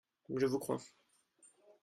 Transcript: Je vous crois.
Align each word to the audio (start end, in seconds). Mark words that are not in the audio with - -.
Je 0.35 0.47
vous 0.47 0.57
crois. 0.57 0.79